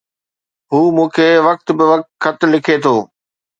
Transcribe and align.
هو 0.71 0.79
مون 0.95 1.07
کي 1.15 1.27
وقت 1.47 1.67
بوقت 1.77 2.07
خط 2.23 2.39
لکي 2.51 2.75
ٿو 2.83 2.95